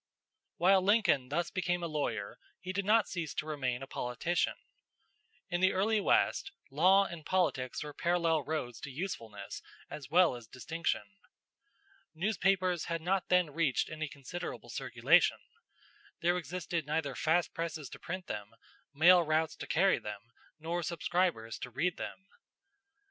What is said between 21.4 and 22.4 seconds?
to read them.